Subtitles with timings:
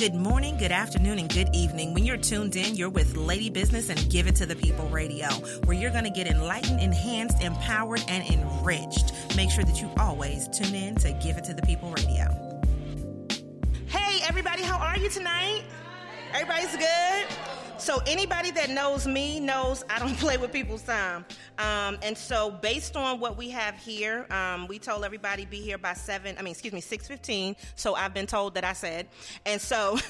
[0.00, 1.92] Good morning, good afternoon, and good evening.
[1.92, 5.28] When you're tuned in, you're with Lady Business and Give It to the People Radio,
[5.66, 9.12] where you're going to get enlightened, enhanced, empowered, and enriched.
[9.36, 12.24] Make sure that you always tune in to Give It to the People Radio.
[13.88, 15.64] Hey, everybody, how are you tonight?
[16.32, 17.26] Everybody's good?
[17.78, 21.24] So anybody that knows me knows I don't play with people's time.
[21.58, 25.78] Um, and so based on what we have here, um, we told everybody be here
[25.78, 26.36] by seven.
[26.38, 27.56] I mean, excuse me, six fifteen.
[27.74, 29.08] So I've been told that I said,
[29.44, 29.98] and so.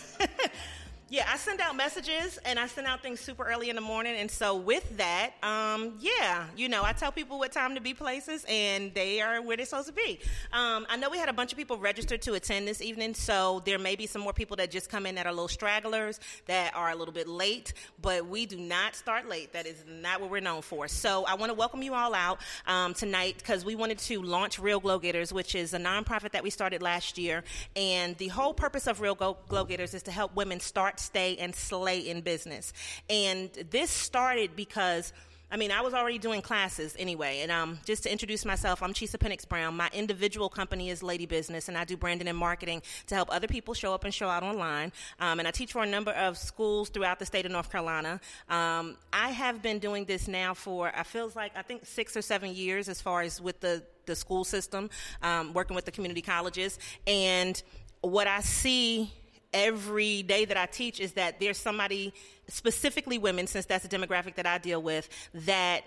[1.13, 4.15] Yeah, I send out messages and I send out things super early in the morning.
[4.15, 7.95] And so, with that, um, yeah, you know, I tell people what time to be
[7.95, 10.21] places and they are where they're supposed to be.
[10.53, 13.61] Um, I know we had a bunch of people registered to attend this evening, so
[13.65, 16.77] there may be some more people that just come in that are little stragglers that
[16.77, 19.53] are a little bit late, but we do not start late.
[19.53, 20.87] That is not what we're known for.
[20.87, 24.61] So, I want to welcome you all out um, tonight because we wanted to launch
[24.61, 27.43] Real Glow Getters, which is a nonprofit that we started last year.
[27.75, 31.55] And the whole purpose of Real Glow Getters is to help women start stay, and
[31.55, 32.73] slay in business.
[33.09, 35.13] And this started because.
[35.53, 37.41] I mean, I was already doing classes anyway.
[37.41, 39.77] And um, just to introduce myself, I'm Chisa Penix Brown.
[39.77, 43.49] My individual company is Lady Business, and I do branding and marketing to help other
[43.49, 44.93] people show up and show out online.
[45.19, 48.21] Um, and I teach for a number of schools throughout the state of North Carolina.
[48.49, 52.23] Um, I have been doing this now for, I feels like, I think six or
[52.23, 54.89] seven years as far as with the, the school system,
[55.21, 56.79] um, working with the community colleges.
[57.09, 57.61] And
[58.03, 59.11] what I see
[59.53, 62.13] every day that I teach is that there's somebody,
[62.49, 65.83] specifically women, since that's the demographic that I deal with, that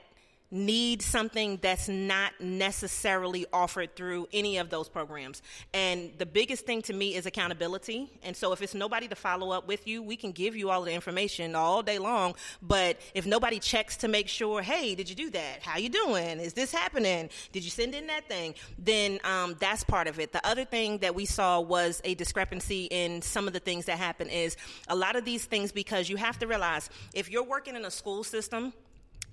[0.54, 5.42] need something that's not necessarily offered through any of those programs.
[5.74, 8.12] And the biggest thing to me is accountability.
[8.22, 10.84] And so if it's nobody to follow up with you, we can give you all
[10.84, 15.16] the information all day long, but if nobody checks to make sure, hey, did you
[15.16, 15.64] do that?
[15.64, 16.40] How you doing?
[16.40, 17.30] Is this happening?
[17.52, 18.54] Did you send in that thing?
[18.78, 20.32] Then um, that's part of it.
[20.32, 23.98] The other thing that we saw was a discrepancy in some of the things that
[23.98, 24.56] happen is
[24.88, 27.92] a lot of these things because you have to realize if you're working in a
[27.92, 28.74] school system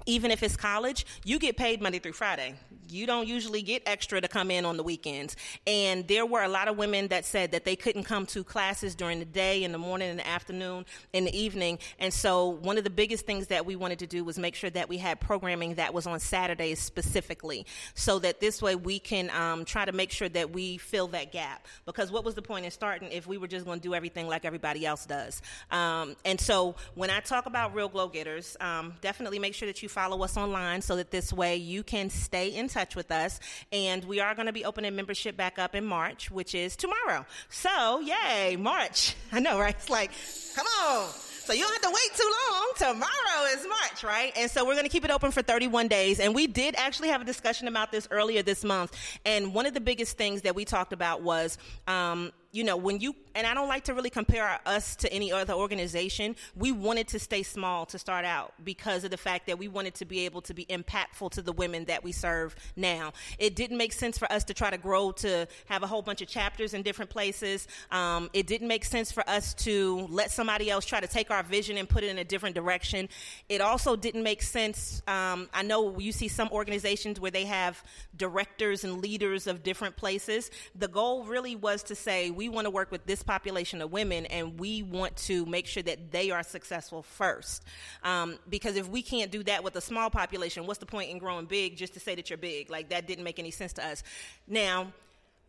[0.06, 2.54] even if it's college, you get paid Monday through Friday.
[2.90, 5.36] You don't usually get extra to come in on the weekends.
[5.66, 8.94] And there were a lot of women that said that they couldn't come to classes
[8.94, 11.78] during the day, in the morning, in the afternoon, in the evening.
[11.98, 14.70] And so, one of the biggest things that we wanted to do was make sure
[14.70, 19.30] that we had programming that was on Saturdays specifically, so that this way we can
[19.30, 21.66] um, try to make sure that we fill that gap.
[21.86, 24.26] Because what was the point in starting if we were just going to do everything
[24.26, 25.42] like everybody else does?
[25.70, 29.82] Um, and so, when I talk about real glow getters, um, definitely make sure that
[29.82, 33.40] you follow us online so that this way you can stay in touch with us.
[33.72, 37.26] And we are going to be opening membership back up in March, which is tomorrow.
[37.48, 39.16] So, yay, March.
[39.32, 39.74] I know, right?
[39.74, 40.10] It's like,
[40.54, 41.08] come on.
[41.10, 42.94] So you don't have to wait too long.
[42.94, 44.32] Tomorrow is March, right?
[44.36, 46.20] And so we're going to keep it open for 31 days.
[46.20, 48.96] And we did actually have a discussion about this earlier this month.
[49.24, 51.58] And one of the biggest things that we talked about was
[51.88, 55.32] um, you know, when you, and I don't like to really compare us to any
[55.32, 59.58] other organization, we wanted to stay small to start out because of the fact that
[59.58, 63.12] we wanted to be able to be impactful to the women that we serve now.
[63.38, 66.22] It didn't make sense for us to try to grow to have a whole bunch
[66.22, 67.68] of chapters in different places.
[67.90, 71.42] Um, it didn't make sense for us to let somebody else try to take our
[71.42, 73.08] vision and put it in a different direction.
[73.48, 75.02] It also didn't make sense.
[75.06, 77.82] Um, I know you see some organizations where they have
[78.16, 80.50] directors and leaders of different places.
[80.74, 84.26] The goal really was to say, we want to work with this population of women
[84.26, 87.64] and we want to make sure that they are successful first.
[88.02, 91.18] Um, because if we can't do that with a small population, what's the point in
[91.18, 92.70] growing big just to say that you're big?
[92.70, 94.02] Like that didn't make any sense to us.
[94.46, 94.92] Now,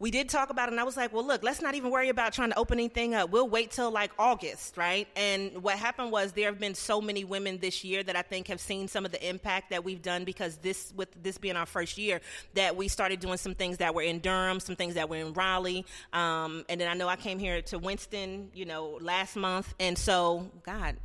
[0.01, 2.09] we did talk about it and I was like, well, look, let's not even worry
[2.09, 3.29] about trying to open anything up.
[3.29, 5.07] We'll wait till like August, right?
[5.15, 8.47] And what happened was there have been so many women this year that I think
[8.47, 11.67] have seen some of the impact that we've done because this, with this being our
[11.67, 12.19] first year,
[12.55, 15.33] that we started doing some things that were in Durham, some things that were in
[15.33, 15.85] Raleigh.
[16.13, 19.71] Um, and then I know I came here to Winston, you know, last month.
[19.79, 20.97] And so, God,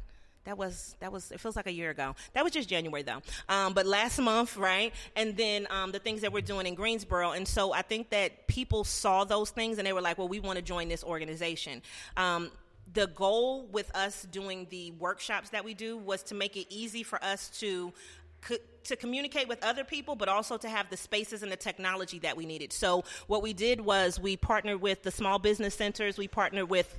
[0.46, 2.16] that was that was it feels like a year ago.
[2.32, 3.20] That was just january though.
[3.48, 4.92] Um, but last month right?
[5.14, 7.32] And then um, the things that we're doing in greensboro.
[7.32, 10.40] And so i think that people saw those things and they were like well we
[10.40, 11.82] want to join this organization.
[12.16, 12.50] Um,
[12.92, 17.02] the goal with us doing the workshops that we do was to make it easy
[17.02, 17.92] for us to
[18.84, 22.36] to communicate with other people, but also to have the spaces and the technology that
[22.36, 22.72] we needed.
[22.72, 26.16] So what we did was we partnered with the small business centers.
[26.16, 26.94] We partnered with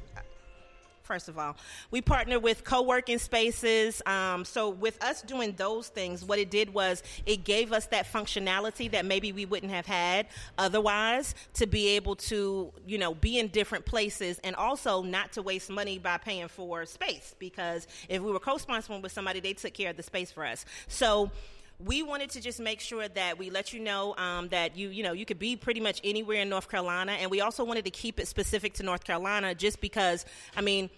[1.08, 1.56] first of all.
[1.90, 4.02] We partner with co-working spaces.
[4.06, 8.12] Um, so with us doing those things, what it did was it gave us that
[8.12, 10.28] functionality that maybe we wouldn't have had
[10.58, 15.42] otherwise to be able to, you know, be in different places and also not to
[15.42, 19.74] waste money by paying for space because if we were co-sponsoring with somebody, they took
[19.74, 20.66] care of the space for us.
[20.88, 21.32] So
[21.80, 25.04] we wanted to just make sure that we let you know um, that you you
[25.04, 27.92] know you could be pretty much anywhere in North Carolina, and we also wanted to
[27.92, 30.26] keep it specific to North Carolina, just because
[30.56, 30.90] I mean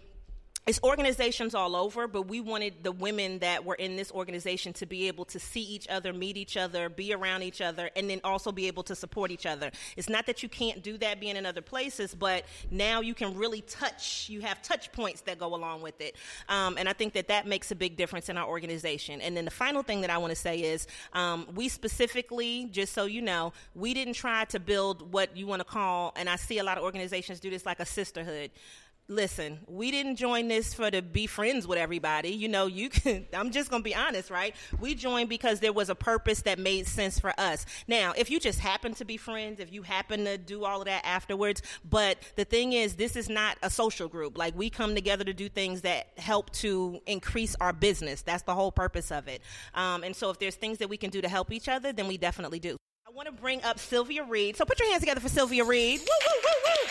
[0.70, 4.86] it's organizations all over, but we wanted the women that were in this organization to
[4.86, 8.22] be able to see each other, meet each other, be around each other, and then
[8.24, 9.72] also be able to support each other.
[9.98, 13.36] It's not that you can't do that being in other places, but now you can
[13.36, 14.30] really touch.
[14.30, 16.16] You have touch points that go along with it,
[16.50, 19.22] um, and I think that that makes a big difference in our organization.
[19.22, 22.94] And then the final thing that I want to say is, um, we specifically, just
[22.94, 26.36] so you know, we didn't try to build what you want to call, and I
[26.36, 28.52] see a lot of organizations do this like a sisterhood
[29.10, 32.30] listen, we didn't join this for to be friends with everybody.
[32.30, 34.56] You know, you can, I'm just going to be honest, right?
[34.80, 37.66] We joined because there was a purpose that made sense for us.
[37.88, 40.86] Now, if you just happen to be friends, if you happen to do all of
[40.86, 44.38] that afterwards, but the thing is, this is not a social group.
[44.38, 48.22] Like, we come together to do things that help to increase our business.
[48.22, 49.42] That's the whole purpose of it.
[49.74, 52.08] Um, and so if there's things that we can do to help each other, then
[52.08, 52.78] we definitely do.
[53.08, 54.56] I want to bring up Sylvia Reed.
[54.56, 56.00] So put your hands together for Sylvia Reed.
[56.02, 56.90] Woo, woo, woo, woo.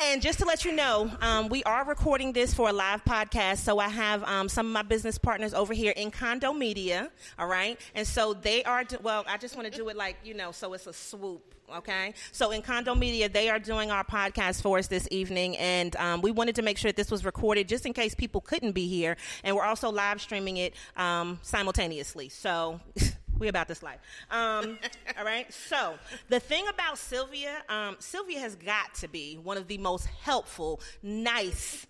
[0.00, 3.58] And just to let you know, um, we are recording this for a live podcast.
[3.58, 7.10] So I have um, some of my business partners over here in Condo Media.
[7.38, 7.80] All right.
[7.96, 10.52] And so they are, do- well, I just want to do it like, you know,
[10.52, 11.54] so it's a swoop.
[11.78, 12.14] Okay.
[12.30, 15.56] So in Condo Media, they are doing our podcast for us this evening.
[15.56, 18.40] And um, we wanted to make sure that this was recorded just in case people
[18.40, 19.16] couldn't be here.
[19.42, 22.28] And we're also live streaming it um, simultaneously.
[22.28, 22.80] So.
[23.38, 24.00] we about this life.
[24.30, 24.78] Um,
[25.18, 25.52] all right.
[25.52, 25.94] So
[26.28, 30.80] the thing about Sylvia, um, Sylvia has got to be one of the most helpful,
[31.02, 31.86] nice.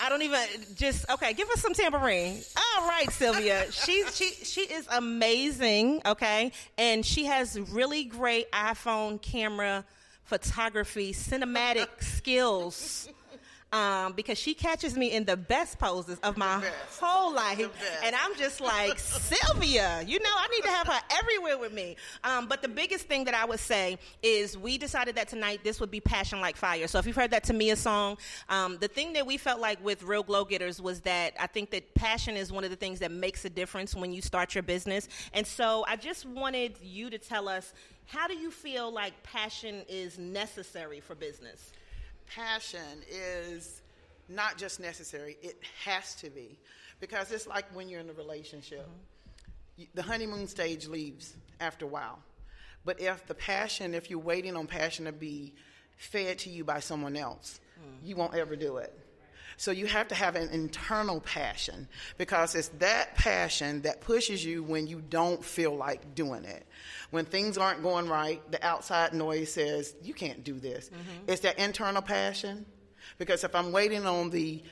[0.00, 0.40] I don't even
[0.74, 1.34] just okay.
[1.34, 2.42] Give us some tambourine.
[2.56, 3.66] All right, Sylvia.
[3.70, 6.02] she she she is amazing.
[6.04, 9.84] Okay, and she has really great iPhone camera
[10.24, 13.08] photography, cinematic skills
[13.74, 16.64] um, because she catches me in the best poses of my
[17.00, 17.68] whole life.
[18.04, 21.96] And I'm just like, Sylvia, you know, I need to have her everywhere with me.
[22.22, 25.80] Um, but the biggest thing that I would say is we decided that tonight this
[25.80, 26.86] would be Passion Like Fire.
[26.86, 28.16] So if you've heard that Tamia song,
[28.48, 31.70] um, the thing that we felt like with Real Glow Getters was that I think
[31.72, 34.62] that passion is one of the things that makes a difference when you start your
[34.62, 35.08] business.
[35.32, 37.74] And so I just wanted you to tell us
[38.06, 41.72] how do you feel like passion is necessary for business?
[42.26, 43.82] Passion is
[44.28, 46.58] not just necessary, it has to be.
[47.00, 49.84] Because it's like when you're in a relationship, mm-hmm.
[49.94, 52.18] the honeymoon stage leaves after a while.
[52.84, 55.54] But if the passion, if you're waiting on passion to be
[55.96, 58.06] fed to you by someone else, mm.
[58.06, 58.96] you won't ever do it.
[59.56, 64.62] So you have to have an internal passion because it's that passion that pushes you
[64.62, 66.66] when you don't feel like doing it.
[67.10, 70.88] When things aren't going right, the outside noise says, you can't do this.
[70.88, 71.30] Mm-hmm.
[71.30, 72.66] It's that internal passion
[73.18, 74.62] because if I'm waiting on the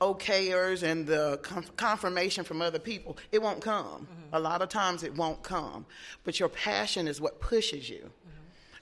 [0.00, 1.38] okayers and the
[1.76, 4.02] confirmation from other people, it won't come.
[4.02, 4.34] Mm-hmm.
[4.34, 5.86] A lot of times it won't come.
[6.24, 8.00] But your passion is what pushes you.
[8.00, 8.30] Mm-hmm.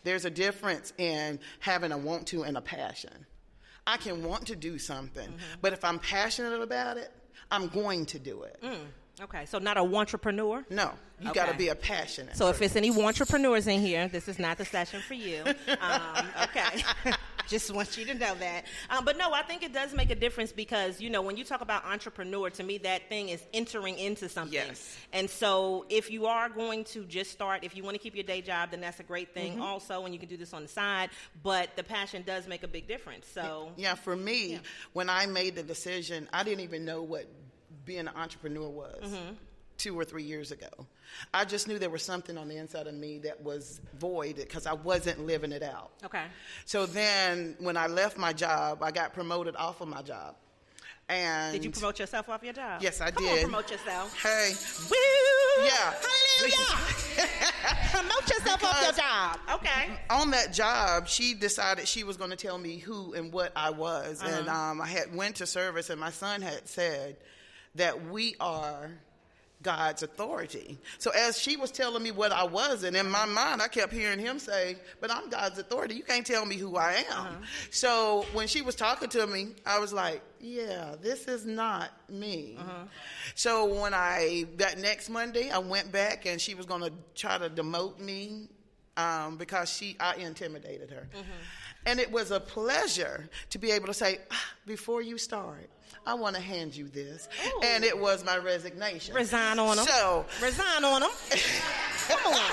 [0.05, 3.27] There's a difference in having a want to and a passion.
[3.87, 5.61] I can want to do something, mm-hmm.
[5.61, 7.11] but if I'm passionate about it,
[7.51, 8.59] I'm going to do it.
[8.63, 8.77] Mm.
[9.21, 10.65] Okay, so not a entrepreneur.
[10.71, 11.41] No, you okay.
[11.41, 12.37] got to be a passionate.
[12.37, 12.63] So person.
[12.63, 15.45] if it's any entrepreneurs in here, this is not the session for you.
[15.81, 16.83] Um, okay,
[17.49, 18.67] just want you to know that.
[18.91, 21.45] Um, but no, I think it does make a difference because you know when you
[21.45, 24.55] talk about entrepreneur, to me that thing is entering into something.
[24.55, 24.97] Yes.
[25.13, 28.25] And so if you are going to just start, if you want to keep your
[28.25, 29.53] day job, then that's a great thing.
[29.53, 29.63] Mm-hmm.
[29.63, 31.11] Also, and you can do this on the side.
[31.43, 33.27] But the passion does make a big difference.
[33.27, 34.59] So yeah, for me, yeah.
[34.93, 37.27] when I made the decision, I didn't even know what
[37.85, 39.03] being an entrepreneur was.
[39.05, 39.35] Mm-hmm.
[39.79, 40.69] Two or three years ago.
[41.35, 44.67] I just knew there was something on the inside of me that was void because
[44.67, 45.91] I wasn't living it out.
[46.05, 46.25] Okay.
[46.65, 50.37] So then when I left my job, I got promoted off of my job.
[51.09, 52.81] And Did you promote yourself off your job?
[52.81, 53.45] Yes, I Come did.
[53.45, 54.23] On, promote yourself.
[54.23, 54.53] Hey,
[54.89, 55.65] Woo!
[55.67, 55.95] Yeah.
[56.39, 57.23] Hallelujah!
[57.93, 59.39] promote yourself off your job.
[59.55, 59.91] Okay.
[60.09, 63.71] on that job, she decided she was going to tell me who and what I
[63.71, 67.17] was, and um, I had went to service, and my son had said
[67.75, 68.91] that we are
[69.63, 70.79] God's authority.
[70.99, 73.93] So as she was telling me what I was, and in my mind, I kept
[73.93, 75.95] hearing him say, "But I'm God's authority.
[75.95, 77.37] You can't tell me who I am." Uh-huh.
[77.71, 82.57] So when she was talking to me, I was like, "Yeah, this is not me."
[82.59, 82.85] Uh-huh.
[83.35, 87.39] So when I that next Monday, I went back, and she was going to try
[87.39, 88.49] to demote me
[88.97, 91.09] um, because she I intimidated her.
[91.85, 95.69] And it was a pleasure to be able to say, ah, before you start,
[96.07, 97.29] I want to hand you this.
[97.47, 97.61] Ooh.
[97.65, 99.15] And it was my resignation.
[99.15, 99.87] Resign on them.
[99.87, 101.11] So, Resign on them.
[102.09, 102.51] Come on.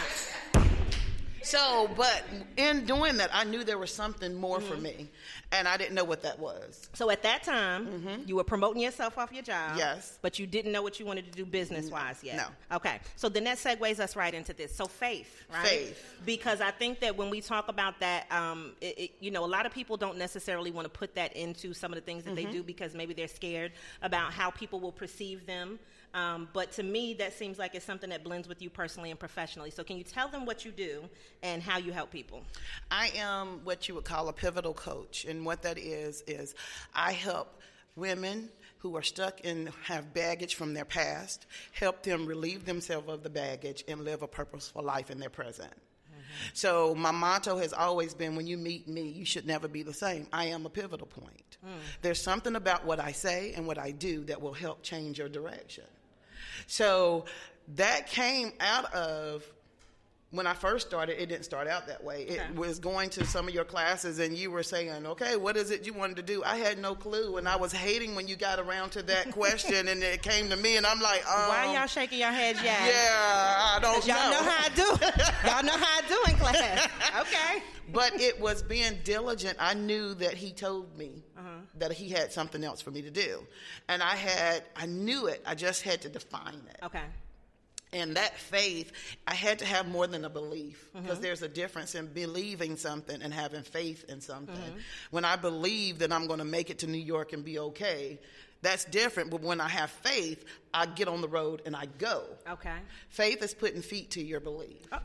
[1.49, 2.23] So, but
[2.57, 5.09] in doing that, I knew there was something more for me,
[5.51, 6.89] and I didn't know what that was.
[6.93, 9.71] So at that time, you were promoting yourself off your job.
[9.71, 9.79] Mm-hmm.
[9.79, 10.17] Yes.
[10.21, 12.37] But you didn't know what you wanted to do business wise yet.
[12.37, 12.77] No.
[12.77, 12.99] Okay.
[13.15, 14.75] So then that segues us right into this.
[14.75, 15.67] So faith, right?
[15.67, 16.15] Faith.
[16.25, 19.47] Because I think that when we talk about that, um, it, it, you know, a
[19.47, 22.29] lot of people don't necessarily want to put that into some of the things that
[22.29, 22.45] Mm-hmm.
[22.45, 23.71] they do because maybe they're scared
[24.03, 25.79] about how people will perceive them.
[26.13, 29.19] Um, but to me, that seems like it's something that blends with you personally and
[29.19, 29.69] professionally.
[29.69, 31.03] So can you tell them what you do
[31.43, 32.43] and how you help people?
[32.89, 36.55] I am what you would call a pivotal coach, and what that is is
[36.93, 37.61] I help
[37.95, 38.49] women
[38.79, 43.29] who are stuck and have baggage from their past, help them relieve themselves of the
[43.29, 45.73] baggage and live a purposeful life in their present.
[46.53, 49.93] So my motto has always been when you meet me, you should never be the
[49.93, 50.27] same.
[50.31, 51.57] I am a pivotal point.
[52.01, 55.27] There's something about what I say and what I do that will help change your
[55.29, 55.83] direction.
[56.69, 57.25] So
[57.75, 59.43] that came out of
[60.31, 62.21] when I first started, it didn't start out that way.
[62.23, 62.51] It Okay.
[62.53, 65.87] was going to some of your classes and you were saying, okay, what is it
[65.87, 66.43] you wanted to do?
[66.43, 67.37] I had no clue.
[67.37, 70.55] And I was hating when you got around to that question and it came to
[70.55, 72.59] me and I'm like, um, Why y'all shaking your heads?
[72.63, 72.85] Yeah.
[72.85, 72.93] Yeah,
[73.75, 75.49] I don't Y'all know how I do.
[75.49, 76.87] Y'all know how I do in class.
[77.21, 77.63] Okay.
[77.91, 79.57] but it was being diligent.
[79.59, 81.47] I knew that he told me Uh-huh.
[81.79, 83.45] that he had something else for me to do.
[83.87, 85.41] And I had, I knew it.
[85.45, 86.77] I just had to define it.
[86.83, 87.01] Okay.
[87.91, 88.91] And that faith,
[89.25, 91.21] I had to have more than a belief because mm-hmm.
[91.21, 94.55] there's a difference in believing something and having faith in something.
[94.55, 94.77] Mm-hmm.
[95.09, 98.19] When I believe that I'm going to make it to New York and be okay,
[98.61, 99.31] that's different.
[99.31, 102.25] But when I have faith, I get on the road and I go.
[102.47, 102.75] Okay.
[103.09, 104.87] Faith is putting feet to your belief.
[104.91, 104.99] Uh,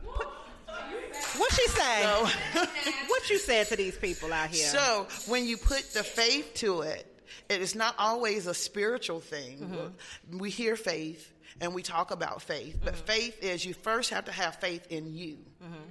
[1.37, 2.01] what she say?
[2.03, 2.27] So,
[3.07, 4.67] what you said to these people out here?
[4.67, 7.05] so when you put the faith to it,
[7.49, 9.59] it is not always a spiritual thing.
[9.59, 10.39] Mm-hmm.
[10.39, 11.31] We hear faith
[11.61, 13.05] and we talk about faith, but mm-hmm.
[13.05, 15.37] faith is you first have to have faith in you.
[15.63, 15.83] Mm-hmm.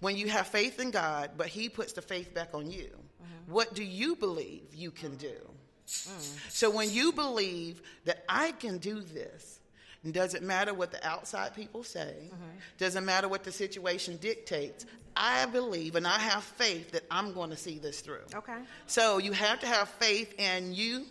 [0.00, 3.52] When you have faith in God, but He puts the faith back on you, mm-hmm.
[3.52, 5.36] what do you believe you can do?
[5.86, 6.38] Mm.
[6.48, 9.60] So when you believe that I can do this,
[10.10, 12.14] doesn't matter what the outside people say,
[12.78, 17.50] doesn't matter what the situation dictates, I believe and I have faith that I'm going
[17.50, 18.24] to see this through.
[18.34, 18.56] Okay.
[18.86, 21.04] So you have to have faith in you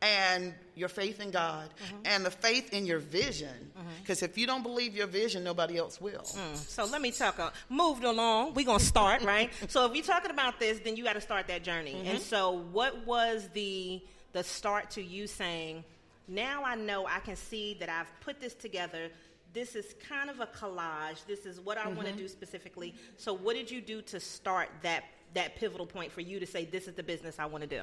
[0.00, 1.68] and your faith in God
[2.04, 3.72] and the faith in your vision.
[4.00, 6.24] Because if you don't believe your vision, nobody else will.
[6.54, 7.38] So let me talk.
[7.40, 8.54] Uh, moved along.
[8.54, 9.50] We're gonna start right.
[9.68, 11.94] so if you're talking about this, then you got to start that journey.
[11.94, 12.08] Mm-hmm.
[12.08, 14.00] And so, what was the
[14.32, 15.82] the start to you saying,
[16.28, 19.08] "Now I know I can see that I've put this together.
[19.54, 21.24] This is kind of a collage.
[21.26, 22.16] This is what I want Mm-hmm.
[22.18, 25.02] to do specifically." So, what did you do to start that
[25.34, 27.82] that pivotal point for you to say, "This is the business I want to do"?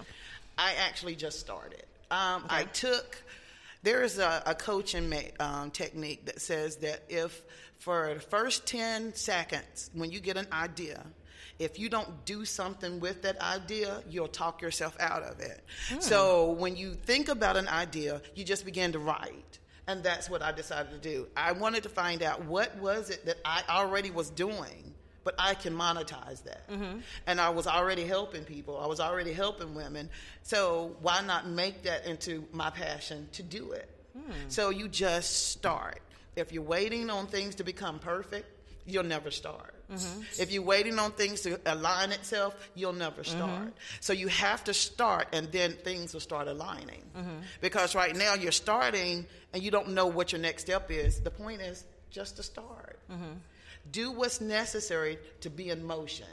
[0.57, 1.83] I actually just started.
[2.11, 3.17] Um, I took.
[3.83, 7.43] There is a, a coaching ma- um, technique that says that if
[7.77, 11.05] for the first ten seconds when you get an idea,
[11.59, 15.63] if you don't do something with that idea, you'll talk yourself out of it.
[15.99, 19.59] So when you think about an idea, you just begin to write.
[19.87, 21.27] And that's what I decided to do.
[21.37, 24.94] I wanted to find out what was it that I already was doing
[25.25, 26.69] but I can monetize that.
[26.69, 26.99] Mm-hmm.
[27.27, 28.79] And I was already helping people.
[28.79, 30.09] I was already helping women.
[30.43, 33.89] So why not make that into my passion to do it?
[34.15, 34.31] Hmm.
[34.47, 35.99] So you just start.
[36.37, 38.47] If you're waiting on things to become perfect,
[38.85, 39.73] you'll never start.
[39.91, 40.21] Mm-hmm.
[40.41, 43.37] If you're waiting on things to align itself, you'll never mm-hmm.
[43.37, 43.73] start.
[43.99, 47.01] So you have to start, and then things will start aligning.
[47.61, 51.19] Because right now you're starting, and you don't know what your next step is.
[51.19, 52.99] The point is just to start.
[53.91, 56.27] Do what's necessary to be in motion.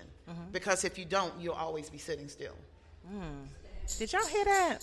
[0.52, 2.56] Because if you don't, you'll always be sitting still.
[3.98, 4.78] Did y'all hear that?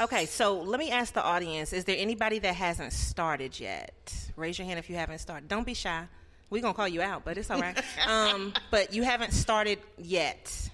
[0.00, 3.92] Okay, so let me ask the audience: Is there anybody that hasn't started yet?
[4.36, 5.48] Raise your hand if you haven't started.
[5.48, 6.04] Don't be shy.
[6.50, 7.80] We're gonna call you out, but it's all right.
[8.06, 10.70] um, but you haven't started yet.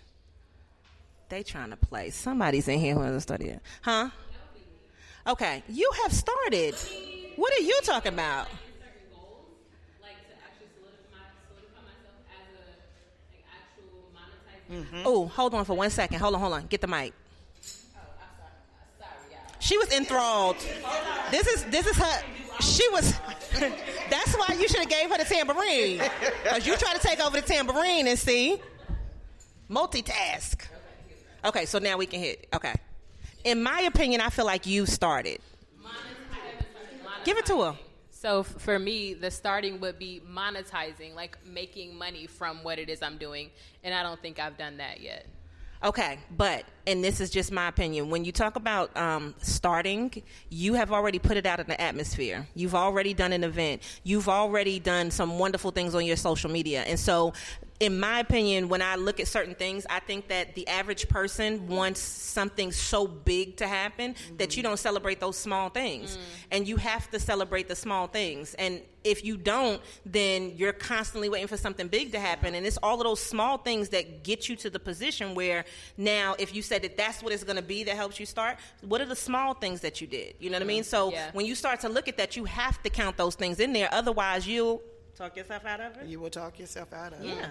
[1.28, 2.10] They trying to play.
[2.10, 4.10] Somebody's in here who hasn't started yet, huh?
[5.26, 6.74] Okay, you have started.
[7.36, 8.48] What are you talking about?
[14.70, 15.02] Mm-hmm.
[15.04, 16.18] Oh, hold on for one second.
[16.20, 16.66] Hold on, hold on.
[16.66, 17.12] Get the mic.
[19.58, 20.56] She was enthralled.
[21.30, 22.22] This is this is her.
[22.60, 23.14] She was.
[24.10, 26.00] that's why you should have gave her the tambourine,
[26.42, 28.60] because you try to take over the tambourine and see.
[29.68, 30.66] Multitask.
[31.44, 32.46] Okay, so now we can hit.
[32.52, 32.74] Okay.
[33.44, 35.40] In my opinion, I feel like you started.
[37.24, 37.76] Give it to her.
[38.20, 43.02] So for me, the starting would be monetizing, like making money from what it is
[43.02, 43.48] I'm doing,
[43.82, 45.24] and I don't think I've done that yet.
[45.82, 48.10] Okay, but and this is just my opinion.
[48.10, 52.46] When you talk about um, starting, you have already put it out in the atmosphere.
[52.54, 53.80] You've already done an event.
[54.04, 57.32] You've already done some wonderful things on your social media, and so
[57.80, 61.66] in my opinion, when I look at certain things, I think that the average person
[61.66, 64.36] wants something so big to happen mm-hmm.
[64.36, 66.16] that you don't celebrate those small things.
[66.16, 66.20] Mm.
[66.52, 68.52] And you have to celebrate the small things.
[68.54, 72.54] And if you don't, then you're constantly waiting for something big to happen.
[72.54, 75.64] And it's all of those small things that get you to the position where
[75.96, 78.58] now, if you said that that's what it's going to be that helps you start,
[78.82, 80.34] what are the small things that you did?
[80.38, 80.66] You know what mm.
[80.66, 80.84] I mean?
[80.84, 81.30] So yeah.
[81.32, 83.88] when you start to look at that, you have to count those things in there.
[83.90, 84.82] Otherwise, you'll
[85.20, 86.06] talk yourself out of it.
[86.06, 87.32] You will talk yourself out of yeah.
[87.32, 87.36] it.
[87.36, 87.46] Yeah.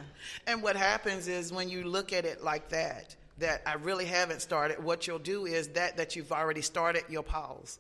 [0.48, 4.42] And what happens is when you look at it like that, that I really haven't
[4.42, 7.80] started, what you'll do is that that you've already started, you'll pause.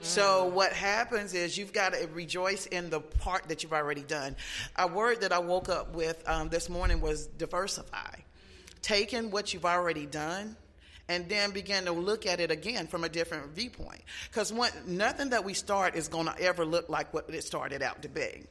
[0.00, 0.04] Mm.
[0.04, 4.36] So what happens is you've got to rejoice in the part that you've already done.
[4.76, 8.16] A word that I woke up with um, this morning was diversify.
[8.82, 10.56] Taking what you've already done
[11.08, 14.02] and then begin to look at it again from a different viewpoint.
[14.28, 14.52] Because
[14.86, 18.08] nothing that we start is going to ever look like what it started out to
[18.08, 18.44] be.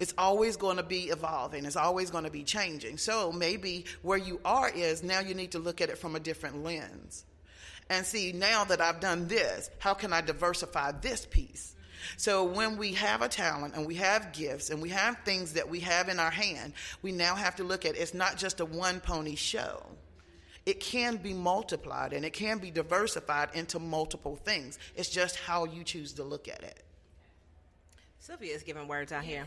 [0.00, 1.64] It's always going to be evolving.
[1.64, 2.98] It's always going to be changing.
[2.98, 6.20] So maybe where you are is now you need to look at it from a
[6.20, 7.24] different lens
[7.90, 11.74] and see now that I've done this, how can I diversify this piece?
[12.16, 15.68] So when we have a talent and we have gifts and we have things that
[15.68, 18.64] we have in our hand, we now have to look at it's not just a
[18.64, 19.84] one pony show.
[20.64, 24.78] It can be multiplied and it can be diversified into multiple things.
[24.96, 26.84] It's just how you choose to look at it.
[28.24, 29.44] Sylvia is giving words out here.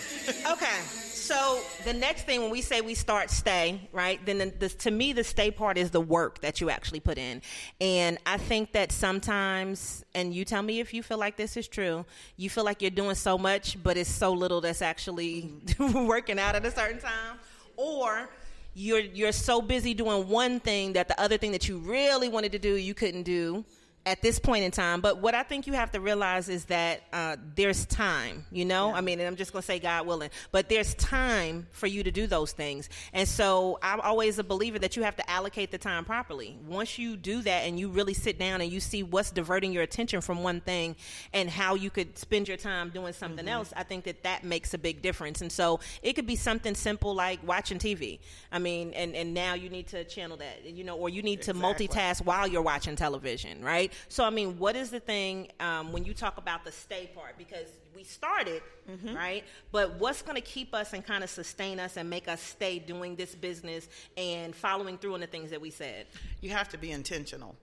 [0.50, 4.18] okay, so the next thing when we say we start stay, right?
[4.26, 7.16] Then the, the, to me, the stay part is the work that you actually put
[7.16, 7.42] in,
[7.80, 11.68] and I think that sometimes, and you tell me if you feel like this is
[11.68, 12.04] true,
[12.36, 16.56] you feel like you're doing so much, but it's so little that's actually working out
[16.56, 17.38] at a certain time,
[17.76, 18.28] or
[18.74, 22.50] you're you're so busy doing one thing that the other thing that you really wanted
[22.50, 23.64] to do you couldn't do
[24.08, 25.02] at this point in time.
[25.02, 28.88] But what I think you have to realize is that uh, there's time, you know?
[28.88, 28.96] Yeah.
[28.96, 32.02] I mean, and I'm just going to say God willing, but there's time for you
[32.02, 32.88] to do those things.
[33.12, 36.56] And so I'm always a believer that you have to allocate the time properly.
[36.66, 39.82] Once you do that and you really sit down and you see what's diverting your
[39.82, 40.96] attention from one thing
[41.34, 43.54] and how you could spend your time doing something mm-hmm.
[43.54, 45.42] else, I think that that makes a big difference.
[45.42, 48.20] And so it could be something simple like watching TV.
[48.50, 51.40] I mean, and, and now you need to channel that, you know, or you need
[51.40, 51.88] exactly.
[51.88, 53.92] to multitask while you're watching television, right?
[54.08, 57.36] So, I mean, what is the thing um, when you talk about the stay part?
[57.36, 59.14] Because we started, mm-hmm.
[59.14, 59.44] right?
[59.72, 62.78] But what's going to keep us and kind of sustain us and make us stay
[62.78, 66.06] doing this business and following through on the things that we said?
[66.40, 67.56] You have to be intentional.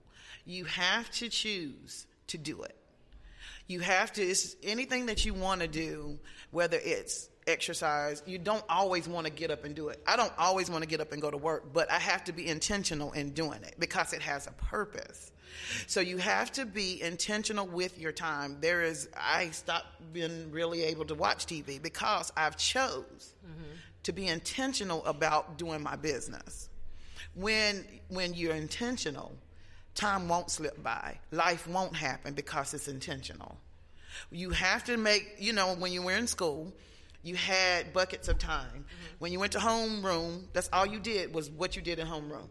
[0.44, 2.76] You have to choose to do it.
[3.66, 6.18] You have to, it's anything that you want to do,
[6.50, 10.02] whether it's exercise, you don't always want to get up and do it.
[10.06, 12.32] I don't always want to get up and go to work, but I have to
[12.32, 15.30] be intentional in doing it because it has a purpose.
[15.86, 18.58] So you have to be intentional with your time.
[18.60, 23.72] There is I stopped being really able to watch TV because I've chose mm-hmm.
[24.04, 26.68] to be intentional about doing my business.
[27.34, 29.34] When when you're intentional,
[29.96, 31.18] time won't slip by.
[31.32, 33.56] Life won't happen because it's intentional.
[34.30, 36.72] You have to make, you know, when you were in school,
[37.22, 38.66] you had buckets of time.
[38.66, 39.14] Mm-hmm.
[39.18, 42.48] When you went to homeroom, that's all you did was what you did in homeroom.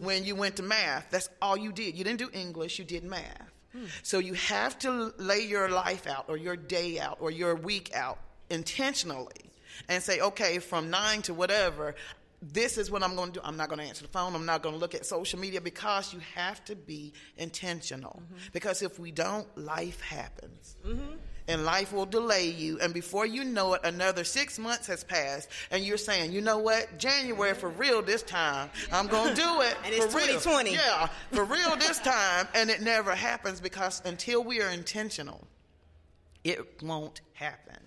[0.00, 1.96] When you went to math, that's all you did.
[1.96, 3.52] You didn't do English, you did math.
[3.72, 3.84] Hmm.
[4.02, 7.94] So you have to lay your life out or your day out or your week
[7.94, 9.50] out intentionally
[9.88, 11.94] and say, okay, from nine to whatever,
[12.42, 13.46] this is what I'm going to do.
[13.46, 14.34] I'm not going to answer the phone.
[14.34, 18.20] I'm not going to look at social media because you have to be intentional.
[18.24, 18.36] Mm-hmm.
[18.52, 20.76] Because if we don't, life happens.
[20.86, 21.14] Mm-hmm.
[21.48, 22.78] and life will delay you.
[22.80, 26.58] And before you know it, another six months has passed, and you're saying, you know
[26.58, 29.76] what, January for real this time, I'm gonna do it.
[29.84, 30.38] And it's for real.
[30.38, 30.72] 2020.
[30.72, 35.46] Yeah, for real this time, and it never happens because until we are intentional,
[36.44, 37.78] it won't happen.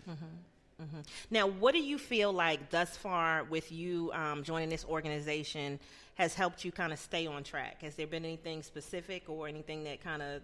[1.31, 5.79] Now, what do you feel like thus far with you um, joining this organization
[6.15, 7.81] has helped you kind of stay on track?
[7.81, 10.41] Has there been anything specific or anything that kind of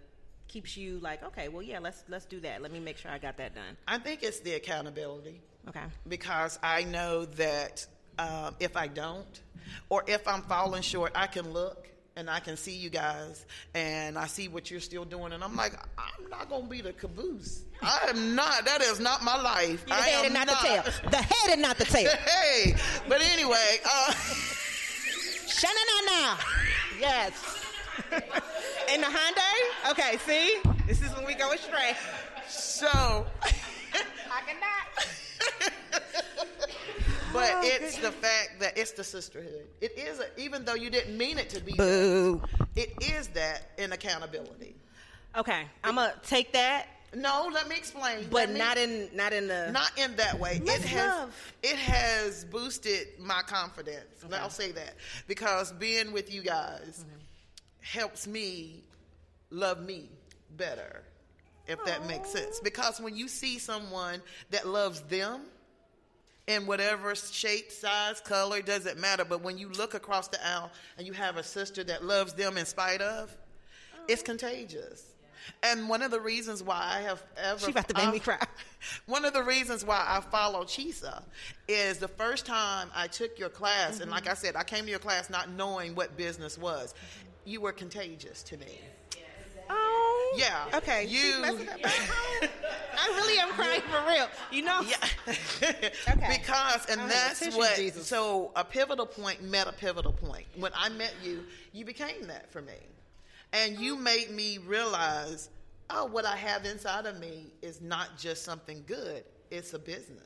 [0.48, 2.62] keeps you like, okay, well, yeah, let's let's do that.
[2.62, 3.76] Let me make sure I got that done.
[3.88, 5.40] I think it's the accountability.
[5.68, 5.84] Okay.
[6.08, 7.86] because I know that
[8.18, 9.40] um, if I don't,
[9.88, 14.18] or if I'm falling short, I can look and I can see you guys and
[14.18, 17.62] I see what you're still doing, and I'm like, I'm not gonna be the caboose.
[17.82, 18.64] I am not.
[18.64, 19.84] That is not my life.
[19.86, 21.10] You're the I head and not, the tail.
[21.10, 22.10] The head and not the tail.
[22.24, 22.74] Hey,
[23.08, 24.12] but anyway, uh,
[25.46, 26.36] Sha-na-na-na.
[26.98, 27.32] Yes.
[28.92, 29.90] In the Hyundai?
[29.90, 30.58] Okay, see?
[30.86, 31.94] This is when we go astray.
[32.48, 32.88] so,
[33.42, 35.72] I cannot.
[37.32, 39.66] but Oh, it's the fact that it's the sisterhood.
[39.80, 41.72] It is, a, even though you didn't mean it to be.
[41.72, 42.42] Boo.
[42.76, 44.74] It is that in accountability.
[45.36, 48.26] Okay, I'm gonna take that, No, let me explain.
[48.30, 49.70] but me- not in not in the.
[49.72, 50.60] not in that way.
[50.64, 51.54] It has love.
[51.62, 54.24] it has boosted my confidence.
[54.32, 54.94] I'll say that
[55.26, 57.18] because being with you guys mm-hmm.
[57.80, 58.82] helps me
[59.50, 60.10] love me
[60.56, 61.02] better.
[61.68, 65.42] If that makes sense, because when you see someone that loves them
[66.46, 69.24] in whatever shape, size, color, doesn't matter.
[69.24, 72.56] But when you look across the aisle and you have a sister that loves them
[72.56, 73.34] in spite of,
[74.08, 74.26] it's oh.
[74.26, 75.12] contagious.
[75.62, 78.38] And one of the reasons why I have ever She about to make me cry.
[79.06, 81.22] One of the reasons why I follow Chisa
[81.66, 84.30] is the first time I took your class, and like mm-hmm.
[84.30, 86.92] I said, I came to your class not knowing what business was.
[86.92, 87.28] Mm-hmm.
[87.44, 88.80] You were contagious to me.
[89.68, 90.11] Oh.
[90.36, 90.64] Yeah.
[90.74, 91.04] Okay.
[91.06, 92.48] You- She's messing up my whole-
[92.98, 94.28] I really am crying for real.
[94.50, 94.80] You know.
[94.82, 94.96] Yeah.
[96.12, 96.38] Okay.
[96.40, 98.06] because, and I have a that's tissue, what, Jesus.
[98.06, 100.46] so a pivotal point met a pivotal point.
[100.56, 102.74] When I met you, you became that for me.
[103.52, 105.48] And you made me realize,
[105.90, 110.18] oh, what I have inside of me is not just something good, it's a business.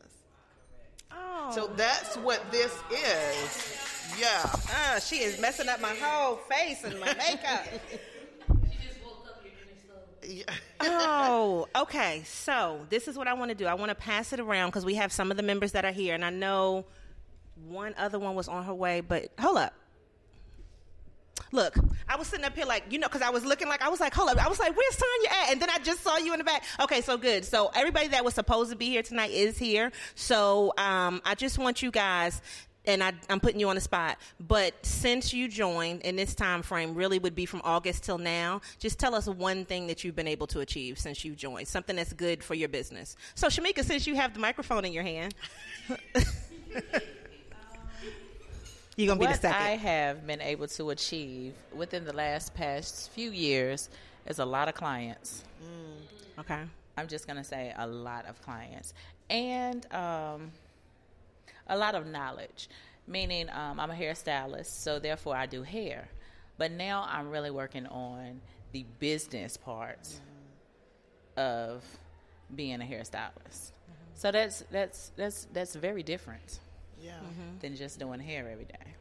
[1.13, 1.53] Oh.
[1.55, 3.77] So that's what this is.
[4.19, 4.43] Yeah.
[4.71, 7.65] Ah, she is messing up my whole face and my makeup.
[10.81, 12.23] Oh, okay.
[12.27, 13.67] So this is what I want to do.
[13.67, 15.93] I want to pass it around because we have some of the members that are
[15.93, 16.85] here, and I know
[17.67, 19.01] one other one was on her way.
[19.01, 19.73] But hold up.
[21.53, 21.77] Look,
[22.09, 24.01] I was sitting up here like, you know, because I was looking like, I was
[24.01, 24.45] like, hold up.
[24.45, 25.53] I was like, where's Tanya at?
[25.53, 26.65] And then I just saw you in the back.
[26.81, 27.45] Okay, so good.
[27.45, 29.93] So everybody that was supposed to be here tonight is here.
[30.15, 32.43] So um, I just want you guys,
[32.87, 36.63] and I, I'm putting you on the spot, but since you joined in this time
[36.63, 40.17] frame, really would be from August till now, just tell us one thing that you've
[40.17, 43.17] been able to achieve since you joined, something that's good for your business.
[43.35, 45.35] So Shamika, since you have the microphone in your hand,
[48.97, 49.63] you're going to be the what second.
[49.63, 53.91] I have been able to achieve within the last past few years
[54.27, 55.45] is a lot of clients.
[56.39, 56.63] okay.
[56.97, 58.95] I'm just going to say a lot of clients.
[59.29, 60.51] And um,
[61.67, 62.69] a lot of knowledge,
[63.07, 66.09] meaning um, I'm a hairstylist, so therefore I do hair.
[66.59, 68.41] But now I'm really working on
[68.73, 70.21] the business parts
[71.37, 71.83] of
[72.55, 73.73] being a hairstylist.
[74.15, 76.61] So that's that's that's that's very different
[77.03, 77.13] Yeah.
[77.61, 78.93] than just doing hair every day.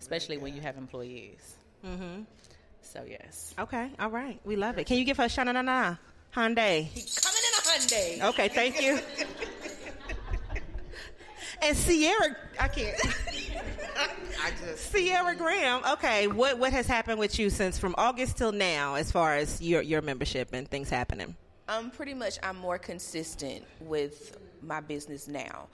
[0.00, 1.54] especially when you have employees.
[1.86, 2.22] Mm-hmm.
[2.82, 4.38] So yes, Okay, all right.
[4.44, 4.86] We love it.
[4.86, 5.96] Can you give her Shana na na
[6.36, 6.90] Hyundai?
[7.22, 8.28] Coming in a Hyundai.
[8.30, 8.98] Okay, thank you.
[11.62, 12.96] and Sierra, I can't.
[14.44, 15.82] I just Sierra Graham.
[15.92, 19.60] Okay, what what has happened with you since from August till now, as far as
[19.62, 21.36] your your membership and things happening?
[21.68, 25.68] Um, pretty much, I'm more consistent with my business now.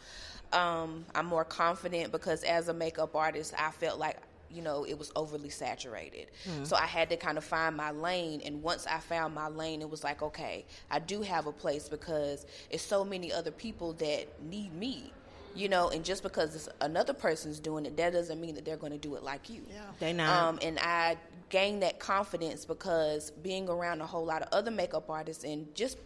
[0.53, 4.19] Um, I'm more confident because as a makeup artist, I felt like
[4.51, 6.29] you know it was overly saturated.
[6.63, 8.43] So I had to kind of find my lane.
[8.45, 11.89] And once I found my lane, it was like, okay, I do have a place
[11.89, 15.13] because it's so many other people that need me.
[15.59, 18.77] You know, and just because it's another person's doing it, that doesn't mean that they're
[18.77, 19.63] going to do it like you.
[19.69, 19.81] Yeah.
[19.99, 20.49] They not.
[20.49, 21.17] Um, and I
[21.49, 25.99] gained that confidence because being around a whole lot of other makeup artists and just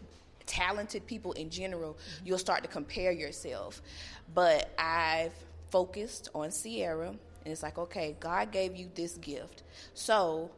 [0.47, 3.83] talented people in general, you'll start to compare yourself.
[4.35, 5.35] But I've
[5.71, 10.51] focused on Sierra, and it's like, okay, God gave you this gift, so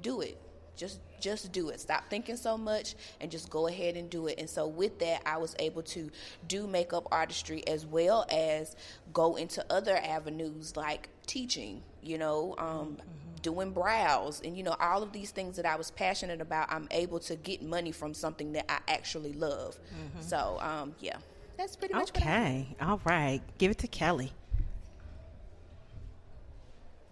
[0.00, 0.38] do it.
[0.78, 1.80] Just just do it.
[1.80, 4.38] Stop thinking so much and just go ahead and do it.
[4.38, 6.10] And so with that, I was able to
[6.46, 8.76] do makeup artistry as well as
[9.12, 13.34] go into other avenues like teaching, you know, um, mm-hmm.
[13.42, 16.72] doing brows and you know all of these things that I was passionate about.
[16.72, 19.76] I'm able to get money from something that I actually love.
[19.76, 20.22] Mm-hmm.
[20.22, 21.16] So um, yeah,
[21.56, 22.76] that's pretty much okay.
[22.80, 24.32] All right, give it to Kelly.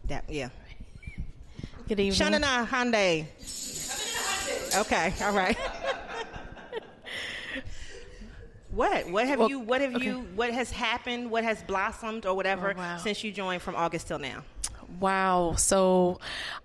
[0.04, 0.50] That yeah.
[1.88, 2.40] Good evening.
[2.40, 3.26] Shanana Hyundai.
[4.76, 5.56] Okay, all right.
[8.72, 9.08] what?
[9.08, 9.60] What have well, you?
[9.60, 10.04] What have okay.
[10.04, 10.26] you?
[10.34, 11.30] What has happened?
[11.30, 12.96] What has blossomed or whatever oh, wow.
[12.96, 14.42] since you joined from August till now?
[14.98, 15.54] Wow.
[15.56, 16.18] So,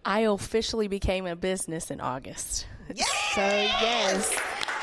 [0.03, 2.65] I officially became a business in August.
[2.89, 3.03] Yay!
[3.35, 4.35] So yes.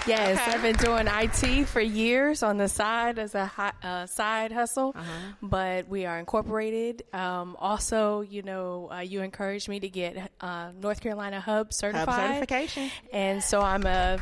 [0.08, 0.52] Yes, okay.
[0.52, 3.50] I've been doing IT for years on the side as a
[3.82, 5.32] uh, side hustle, uh-huh.
[5.42, 7.02] but we are incorporated.
[7.12, 12.08] Um, also, you know, uh, you encouraged me to get uh, North Carolina Hub certified.
[12.08, 12.90] Hub certification.
[13.12, 14.18] And so I'm a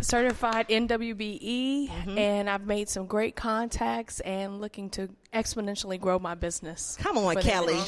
[0.00, 2.18] certified NWBE, mm-hmm.
[2.18, 6.96] and I've made some great contacts and looking to exponentially grow my business.
[7.00, 7.80] Come on, Kelly.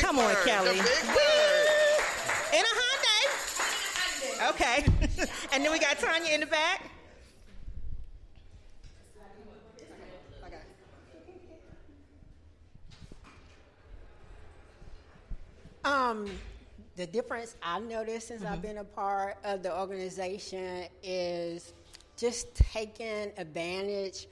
[0.00, 0.80] Come on, Kelly.
[4.42, 4.84] Okay.
[5.52, 6.90] and then we got Tanya in the back.
[15.84, 16.26] Um,
[16.96, 18.52] the difference I've noticed since mm-hmm.
[18.52, 21.74] I've been a part of the organization is
[22.16, 24.28] just taking advantage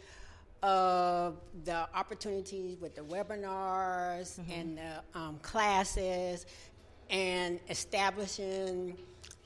[0.62, 4.52] of the opportunities with the webinars mm-hmm.
[4.52, 6.46] and the um, classes
[7.10, 8.96] and establishing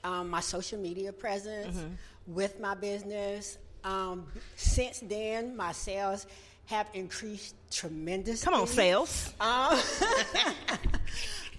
[0.06, 2.34] um, my social media presence mm-hmm.
[2.34, 3.58] with my business.
[3.82, 6.26] Um, since then, my sales
[6.66, 8.44] have increased tremendously.
[8.44, 9.34] Come on, sales.
[9.40, 9.80] Um,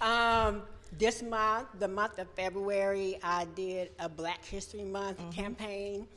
[0.00, 0.62] um,
[0.98, 5.30] this month, the month of February, I did a Black History Month mm-hmm.
[5.30, 6.08] campaign,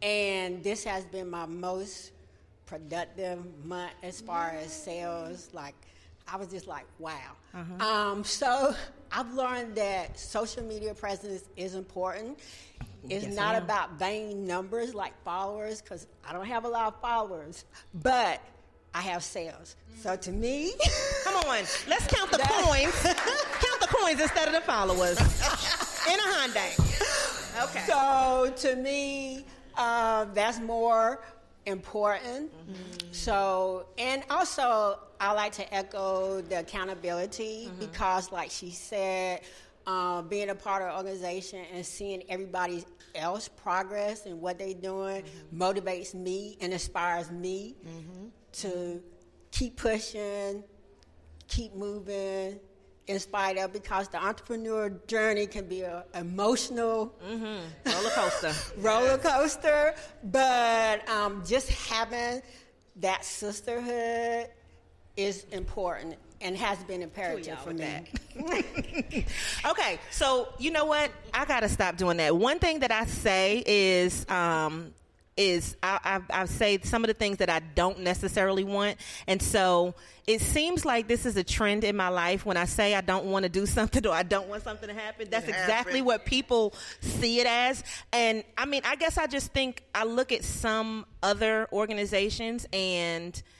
[0.00, 2.12] and this has been my most
[2.64, 5.50] productive month as far as sales.
[5.52, 5.74] Like,
[6.26, 7.36] I was just like, wow.
[7.54, 7.86] Uh-huh.
[7.86, 8.74] Um, so
[9.12, 12.38] I've learned that social media presence is important.
[13.08, 17.00] It's yes, not about vain numbers like followers because I don't have a lot of
[17.00, 17.64] followers,
[17.94, 18.40] but
[18.94, 19.76] I have sales.
[20.00, 20.72] So to me,
[21.24, 22.94] come on, let's count the coins.
[23.02, 25.18] count the coins instead of the followers
[26.08, 27.64] in a Hyundai.
[27.64, 27.84] Okay.
[27.86, 29.44] So to me,
[29.76, 31.22] uh, that's more
[31.66, 32.52] important.
[32.52, 33.12] Mm-hmm.
[33.12, 37.80] So, and also, I like to echo the accountability mm-hmm.
[37.80, 39.40] because, like she said,
[39.86, 42.84] uh, being a part of an organization and seeing everybody
[43.14, 45.62] else progress and what they're doing mm-hmm.
[45.62, 48.26] motivates me and inspires me mm-hmm.
[48.52, 49.02] to
[49.50, 50.62] keep pushing,
[51.48, 52.60] keep moving,
[53.06, 57.90] in spite of because the entrepreneur journey can be an emotional mm-hmm.
[57.90, 62.40] roller coaster roller coaster but um, just having
[62.96, 64.48] that sisterhood
[65.16, 68.04] is important and has been imperative for me.
[69.66, 71.10] okay, so you know what?
[71.32, 72.36] I gotta stop doing that.
[72.36, 74.92] One thing that I say is um,
[75.36, 78.98] is I, I, I, say some of the things that I don't necessarily want.
[79.26, 79.94] And so
[80.26, 83.26] it seems like this is a trend in my life when I say I don't
[83.26, 85.28] want to do something or I don't want something to happen.
[85.30, 87.82] That's exactly what people see it as.
[88.12, 93.40] And I mean, I guess I just think I look at some other organizations and–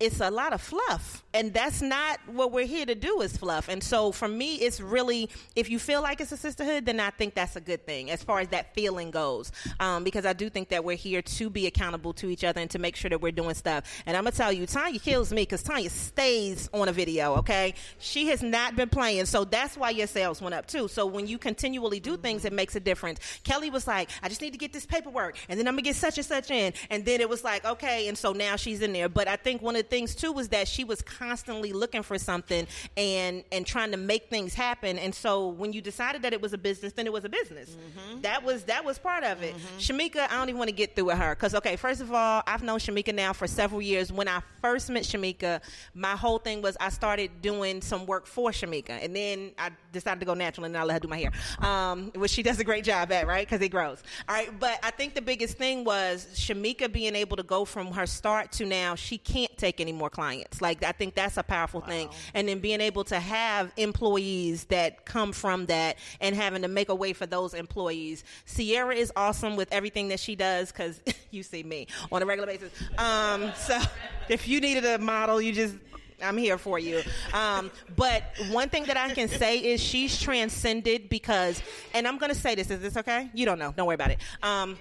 [0.00, 3.68] it's a lot of fluff and that's not what we're here to do is fluff.
[3.68, 7.10] And so for me it's really if you feel like it's a sisterhood then i
[7.10, 9.50] think that's a good thing as far as that feeling goes.
[9.80, 12.70] Um, because i do think that we're here to be accountable to each other and
[12.70, 13.84] to make sure that we're doing stuff.
[14.06, 17.74] And i'm gonna tell you tanya kills me because tanya stays on a video okay?
[17.98, 19.26] She has not been playing.
[19.26, 20.86] So that's why your sales went up too.
[20.86, 23.18] So when you continually do things it makes a difference.
[23.42, 25.96] Kelly was like i just need to get this paperwork and then i'm gonna get
[25.96, 26.72] such and such in.
[26.88, 29.08] And then it was like okay and so now she's in there.
[29.08, 32.66] But i think one of things too was that she was constantly looking for something
[32.96, 34.98] and and trying to make things happen.
[34.98, 37.70] And so when you decided that it was a business, then it was a business.
[37.70, 38.22] Mm-hmm.
[38.22, 39.54] That was that was part of it.
[39.54, 39.78] Mm-hmm.
[39.78, 42.42] Shamika, I don't even want to get through with her because okay, first of all,
[42.46, 44.12] I've known Shamika now for several years.
[44.12, 45.60] When I first met Shamika,
[45.94, 50.20] my whole thing was I started doing some work for Shamika, and then I decided
[50.20, 52.64] to go natural and I let her do my hair, um, which she does a
[52.64, 53.46] great job at, right?
[53.46, 54.02] Because it grows.
[54.28, 57.92] All right, but I think the biggest thing was Shamika being able to go from
[57.92, 60.60] her start to now she can't take any more clients.
[60.60, 61.86] Like I think that's a powerful wow.
[61.86, 62.08] thing.
[62.34, 66.88] And then being able to have employees that come from that and having to make
[66.88, 68.24] a way for those employees.
[68.44, 72.46] Sierra is awesome with everything that she does because you see me on a regular
[72.46, 72.72] basis.
[72.98, 73.78] Um, so
[74.28, 75.74] if you needed a model, you just
[76.22, 77.02] I'm here for you.
[77.32, 81.62] Um, but one thing that I can say is she's transcended because,
[81.94, 82.70] and I'm going to say this.
[82.70, 83.30] Is this okay?
[83.34, 83.72] You don't know.
[83.76, 84.18] Don't worry about it.
[84.42, 84.78] Um,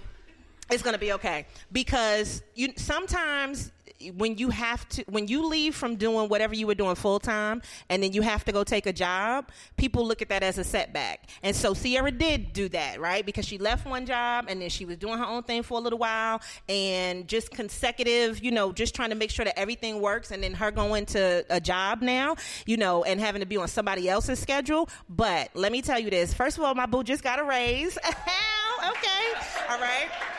[0.69, 3.71] it's going to be okay because you sometimes
[4.15, 7.61] when you have to when you leave from doing whatever you were doing full time
[7.89, 10.63] and then you have to go take a job people look at that as a
[10.63, 11.29] setback.
[11.43, 13.25] And so sierra did do that right?
[13.25, 15.81] Because she left one job and then she was doing her own thing for a
[15.81, 20.31] little while and just consecutive you know just trying to make sure that everything works
[20.31, 23.67] and then her going to a job now you know and having to be on
[23.67, 24.89] somebody else's schedule.
[25.09, 26.33] But let me tell you this.
[26.33, 27.97] First of all my boo just got a raise.
[28.77, 29.33] Okay.
[29.69, 30.36] All right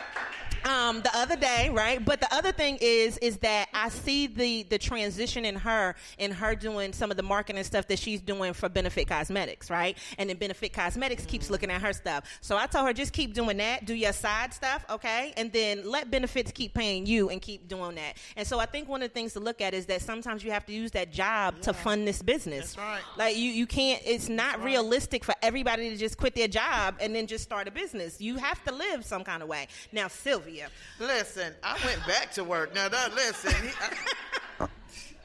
[0.64, 2.04] um, the other day, right?
[2.04, 6.30] But the other thing is, is that I see the the transition in her, in
[6.30, 9.96] her doing some of the marketing stuff that she's doing for Benefit Cosmetics, right?
[10.18, 12.24] And then Benefit Cosmetics keeps looking at her stuff.
[12.40, 15.88] So I told her just keep doing that, do your side stuff, okay, and then
[15.88, 18.16] let Benefits keep paying you and keep doing that.
[18.36, 20.50] And so I think one of the things to look at is that sometimes you
[20.50, 21.62] have to use that job yeah.
[21.62, 22.74] to fund this business.
[22.74, 23.02] That's right.
[23.16, 24.02] Like you, you can't.
[24.04, 27.70] It's not realistic for everybody to just quit their job and then just start a
[27.70, 28.20] business.
[28.20, 29.68] You have to live some kind of way.
[29.92, 30.57] Now, Sylvia.
[30.98, 32.74] Listen, I went back to work.
[32.74, 33.52] Now, that, listen.
[33.62, 34.68] He, I,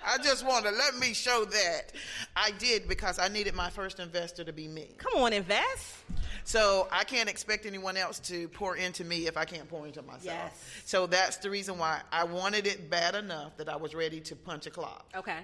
[0.05, 1.93] I just want to let me show that
[2.35, 4.89] I did because I needed my first investor to be me.
[4.97, 5.95] Come on, invest.
[6.43, 10.01] So I can't expect anyone else to pour into me if I can't pour into
[10.01, 10.25] myself.
[10.25, 10.65] Yes.
[10.85, 14.35] So that's the reason why I wanted it bad enough that I was ready to
[14.35, 15.05] punch a clock.
[15.15, 15.39] Okay.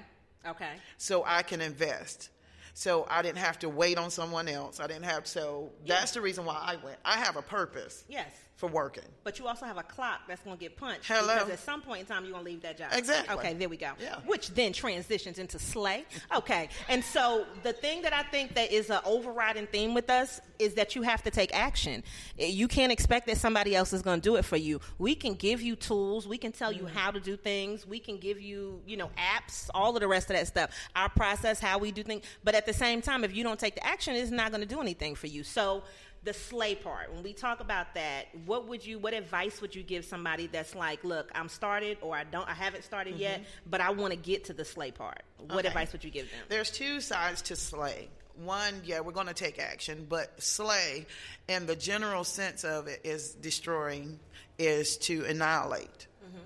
[0.45, 0.71] Okay.
[0.97, 2.29] So I can invest.
[2.73, 4.79] So I didn't have to wait on someone else.
[4.79, 6.97] I didn't have so that's the reason why I went.
[7.05, 8.03] I have a purpose.
[8.09, 9.05] Yes for working.
[9.23, 11.07] But you also have a clock that's going to get punched.
[11.07, 11.33] Hello.
[11.33, 12.89] Because at some point in time, you're going to leave that job.
[12.91, 13.33] Exactly.
[13.35, 13.91] Okay, there we go.
[14.01, 14.17] Yeah.
[14.25, 16.05] Which then transitions into slay.
[16.35, 16.67] Okay.
[16.89, 20.73] and so the thing that I think that is an overriding theme with us is
[20.73, 22.03] that you have to take action.
[22.37, 24.81] You can't expect that somebody else is going to do it for you.
[24.97, 26.27] We can give you tools.
[26.27, 26.97] We can tell you mm-hmm.
[26.97, 27.87] how to do things.
[27.87, 30.71] We can give you, you know, apps, all of the rest of that stuff.
[30.97, 32.25] Our process, how we do things.
[32.43, 34.67] But at the same time, if you don't take the action, it's not going to
[34.67, 35.43] do anything for you.
[35.43, 35.83] So
[36.23, 39.83] the slay part when we talk about that what would you what advice would you
[39.83, 43.21] give somebody that's like look i'm started or i don't i haven't started mm-hmm.
[43.21, 45.67] yet but i want to get to the slay part what okay.
[45.67, 49.33] advice would you give them there's two sides to slay one yeah we're going to
[49.33, 51.05] take action but slay
[51.47, 54.19] in the general sense of it is destroying
[54.57, 56.37] is to annihilate mm-hmm.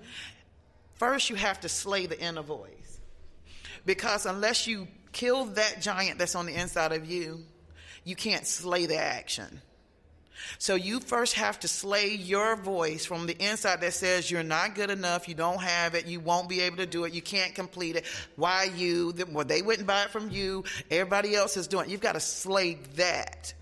[0.94, 3.00] first you have to slay the inner voice
[3.84, 7.44] because unless you kill that giant that's on the inside of you
[8.04, 9.60] you can't slay the action.
[10.58, 14.74] So you first have to slay your voice from the inside that says you're not
[14.74, 17.54] good enough, you don't have it, you won't be able to do it, you can't
[17.54, 18.04] complete it.
[18.36, 19.14] Why you?
[19.30, 20.64] Well, they wouldn't buy it from you.
[20.90, 21.90] Everybody else is doing it.
[21.90, 23.54] You've got to slay that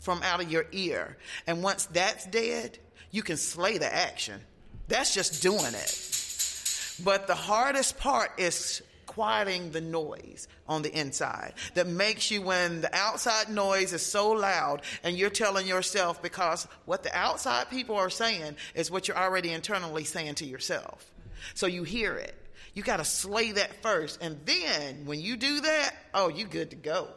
[0.00, 1.16] from out of your ear.
[1.46, 2.78] And once that's dead,
[3.10, 4.40] you can slay the action.
[4.88, 6.96] That's just doing it.
[7.04, 8.82] But the hardest part is
[9.20, 14.30] quieting the noise on the inside that makes you when the outside noise is so
[14.30, 19.18] loud and you're telling yourself because what the outside people are saying is what you're
[19.18, 21.12] already internally saying to yourself.
[21.52, 22.34] So you hear it.
[22.72, 24.22] You got to slay that first.
[24.22, 27.08] And then when you do that, oh, you good to go.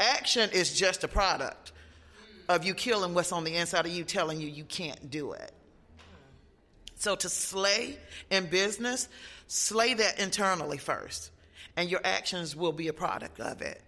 [0.00, 1.70] Action is just a product
[2.48, 5.52] of you killing what's on the inside of you telling you you can't do it.
[6.96, 7.96] So to slay
[8.28, 9.08] in business,
[9.46, 11.30] slay that internally first
[11.76, 13.80] and your actions will be a product of it.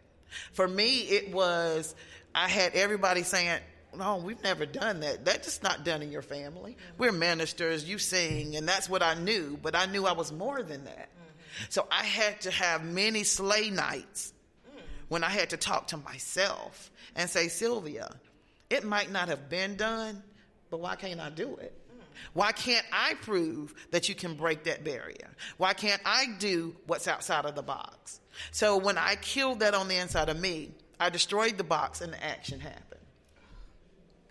[0.53, 1.95] For me, it was,
[2.35, 3.61] I had everybody saying,
[3.97, 5.25] no, we've never done that.
[5.25, 6.73] That's just not done in your family.
[6.73, 6.99] Mm-hmm.
[6.99, 10.63] We're ministers, you sing, and that's what I knew, but I knew I was more
[10.63, 11.09] than that.
[11.09, 11.65] Mm-hmm.
[11.71, 14.35] So I had to have many slay nights
[14.69, 14.81] mm.
[15.09, 18.15] when I had to talk to myself and say, Sylvia,
[18.69, 20.23] it might not have been done,
[20.71, 21.73] but why can't I do it?
[22.33, 25.35] Why can't I prove that you can break that barrier?
[25.57, 28.21] Why can't I do what's outside of the box?
[28.51, 32.13] So when I killed that on the inside of me, I destroyed the box and
[32.13, 33.01] the action happened.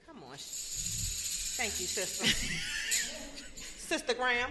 [0.07, 0.35] Come on.
[0.37, 2.25] Thank you, sister.
[3.85, 4.49] sister Graham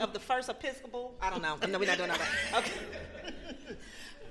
[0.00, 1.14] of the First Episcopal.
[1.20, 1.56] I don't know.
[1.66, 2.58] No, we're not doing all that.
[2.58, 3.76] Okay.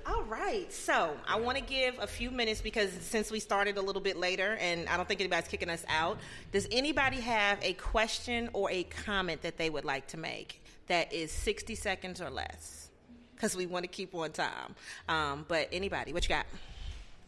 [0.08, 0.72] All right.
[0.72, 4.16] So I want to give a few minutes because since we started a little bit
[4.16, 6.16] later and I don't think anybody's kicking us out,
[6.50, 11.12] does anybody have a question or a comment that they would like to make that
[11.12, 12.88] is 60 seconds or less?
[13.34, 14.74] Because we want to keep on time.
[15.10, 16.46] Um, but anybody, what you got?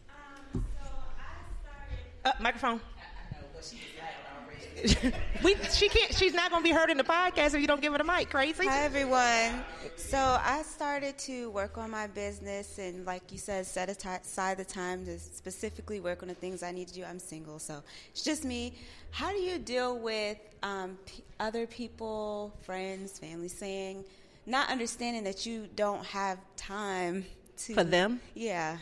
[0.09, 0.89] Um, so
[1.61, 2.81] started- uh, microphone.
[5.43, 6.13] we, she can't.
[6.15, 8.03] She's not going to be heard in the podcast if you don't give her the
[8.03, 8.29] mic.
[8.29, 8.65] Crazy.
[8.65, 9.63] Hi everyone.
[9.95, 14.65] So I started to work on my business, and like you said, set aside the
[14.65, 17.03] time to specifically work on the things I need to do.
[17.03, 18.73] I'm single, so it's just me.
[19.11, 24.05] How do you deal with um, p- other people, friends, family saying,
[24.45, 27.25] not understanding that you don't have time
[27.57, 28.21] to For them?
[28.33, 28.77] Yeah.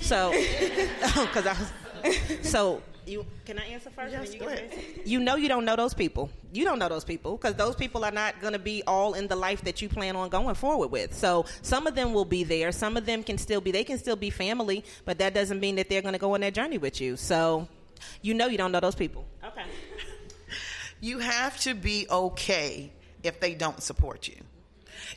[0.00, 0.30] So,
[1.02, 4.12] because I was, so you can I answer first?
[4.12, 4.70] Yes, you, go ahead.
[4.72, 4.80] answer?
[5.04, 6.30] you know you don't know those people.
[6.52, 9.26] You don't know those people because those people are not going to be all in
[9.28, 11.14] the life that you plan on going forward with.
[11.14, 12.72] So some of them will be there.
[12.72, 13.70] Some of them can still be.
[13.70, 16.40] They can still be family, but that doesn't mean that they're going to go on
[16.42, 17.16] that journey with you.
[17.16, 17.68] So
[18.22, 19.26] you know you don't know those people.
[19.44, 19.64] Okay.
[21.00, 22.90] You have to be okay
[23.22, 24.36] if they don't support you.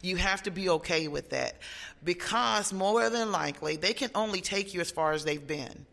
[0.01, 1.55] You have to be okay with that
[2.03, 5.85] because more than likely they can only take you as far as they've been.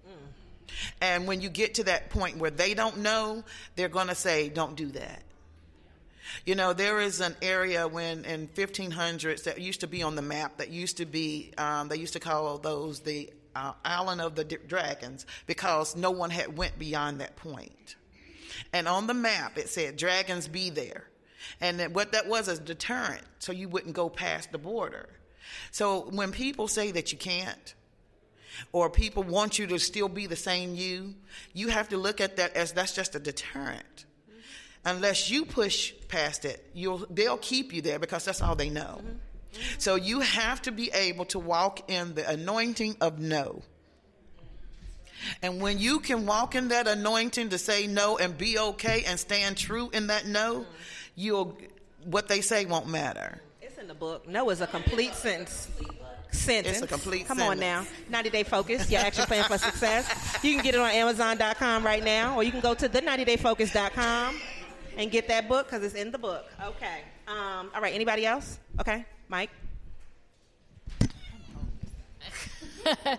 [1.00, 3.44] And when you get to that point where they don't know,
[3.76, 5.22] they're going to say, don't do that.
[6.44, 10.22] You know, there is an area when in 1500s that used to be on the
[10.22, 14.34] map that used to be, um, they used to call those the uh, Island of
[14.34, 17.96] the Dragons because no one had went beyond that point.
[18.72, 21.04] And on the map it said dragons be there.
[21.60, 25.08] And what that was is deterrent so you wouldn't go past the border.
[25.70, 27.74] So when people say that you can't,
[28.72, 31.14] or people want you to still be the same you,
[31.52, 34.06] you have to look at that as that's just a deterrent.
[34.84, 39.02] Unless you push past it, you'll they'll keep you there because that's all they know.
[39.78, 43.62] So you have to be able to walk in the anointing of no.
[45.42, 49.18] And when you can walk in that anointing to say no and be okay and
[49.18, 50.64] stand true in that no,
[51.16, 51.58] you'll
[52.04, 53.40] what they say won't matter.
[53.60, 54.28] It's in the book.
[54.28, 55.68] No is a complete sentence.
[56.30, 56.78] Sentence.
[56.78, 57.86] It's a complete Come on now.
[58.10, 60.38] 90 Day Focus, your action plan for success.
[60.42, 64.40] You can get it on Amazon.com right now, or you can go to the 90dayfocus.com
[64.96, 66.46] and get that book because it's in the book.
[66.62, 67.00] Okay.
[67.26, 67.94] Um, all right.
[67.94, 68.58] Anybody else?
[68.80, 69.04] Okay.
[69.28, 69.50] Mike?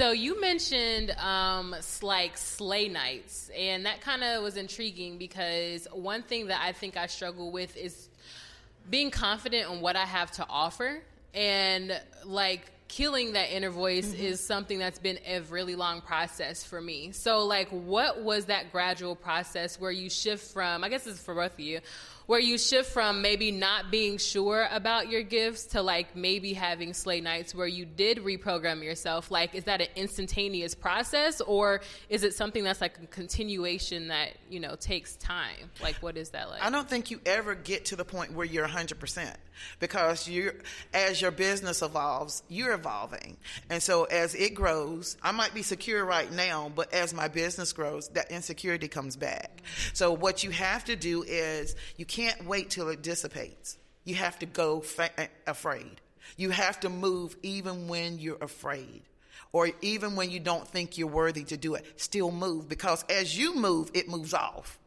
[0.00, 6.22] So you mentioned um, like slay nights, and that kind of was intriguing because one
[6.22, 8.08] thing that I think I struggle with is
[8.88, 11.02] being confident on what I have to offer,
[11.34, 14.24] and like killing that inner voice mm-hmm.
[14.24, 17.12] is something that's been a really long process for me.
[17.12, 20.82] So, like, what was that gradual process where you shift from?
[20.82, 21.80] I guess this is for both of you.
[22.30, 26.94] Where you shift from maybe not being sure about your gifts to like maybe having
[26.94, 29.32] slay nights where you did reprogram yourself.
[29.32, 34.34] Like, is that an instantaneous process or is it something that's like a continuation that,
[34.48, 35.72] you know, takes time?
[35.82, 36.62] Like, what is that like?
[36.62, 39.34] I don't think you ever get to the point where you're 100%
[39.80, 40.52] because you
[40.94, 43.38] as your business evolves, you're evolving.
[43.70, 47.72] And so as it grows, I might be secure right now, but as my business
[47.72, 49.62] grows, that insecurity comes back.
[49.94, 53.76] So what you have to do is you can't wait till it dissipates.
[54.04, 56.00] You have to go fa- eh, afraid.
[56.36, 59.02] You have to move even when you're afraid.
[59.52, 63.36] Or even when you don't think you're worthy to do it, still move because as
[63.36, 64.78] you move, it moves off.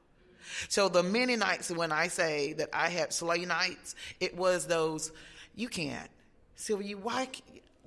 [0.69, 5.11] So the many nights when I say that I had slay nights, it was those,
[5.55, 6.09] you can't.
[6.55, 7.27] Sylvia, why?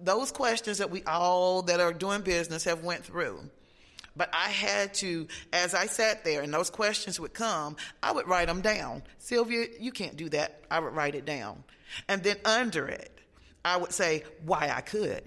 [0.02, 3.40] Those questions that we all that are doing business have went through.
[4.16, 8.26] But I had to, as I sat there and those questions would come, I would
[8.26, 9.02] write them down.
[9.18, 10.64] Sylvia, you can't do that.
[10.70, 11.62] I would write it down.
[12.08, 13.12] And then under it,
[13.64, 15.22] I would say why I could.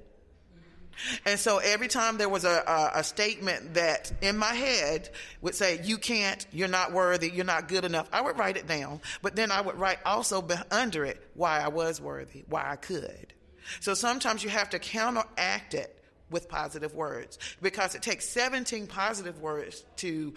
[1.25, 5.09] And so every time there was a, a, a statement that in my head
[5.41, 8.67] would say, you can't, you're not worthy, you're not good enough, I would write it
[8.67, 9.01] down.
[9.21, 13.33] But then I would write also under it why I was worthy, why I could.
[13.79, 15.98] So sometimes you have to counteract it
[16.29, 20.33] with positive words because it takes 17 positive words to,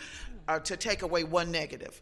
[0.49, 2.01] uh, to take away one negative.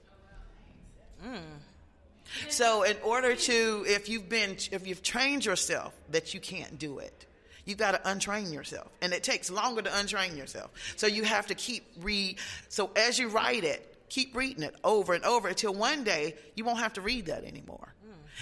[2.48, 6.98] So in order to, if you've been, if you've trained yourself that you can't do
[6.98, 7.26] it,
[7.64, 10.70] you've got to untrain yourself, and it takes longer to untrain yourself.
[10.96, 12.38] So you have to keep read.
[12.68, 16.64] So as you write it, keep reading it over and over until one day you
[16.64, 17.94] won't have to read that anymore,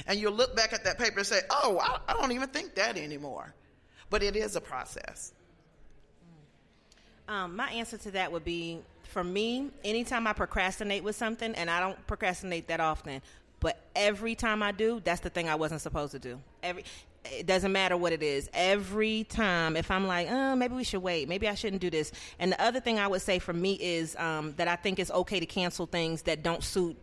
[0.07, 2.74] and you'll look back at that paper and say, "Oh, I, I don't even think
[2.74, 3.55] that anymore."
[4.11, 5.32] But it is a process.
[7.29, 11.70] Um, my answer to that would be for me, anytime I procrastinate with something, and
[11.70, 13.22] I don't procrastinate that often,
[13.61, 16.41] but every time I do, that's the thing I wasn't supposed to do.
[16.62, 16.85] Every
[17.24, 18.49] it doesn't matter what it is.
[18.55, 22.12] Every time, if I'm like, oh, maybe we should wait, maybe I shouldn't do this.
[22.39, 25.11] And the other thing I would say for me is um, that I think it's
[25.11, 26.97] okay to cancel things that don't suit.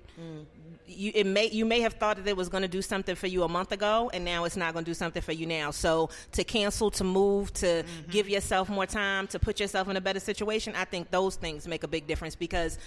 [0.88, 3.28] You, it may you may have thought that it was going to do something for
[3.28, 5.72] you a month ago, and now it's not going to do something for you now.
[5.72, 10.02] So to cancel, to move, to give yourself more time, to put yourself in a
[10.02, 12.78] better situation, I think those things make a big difference because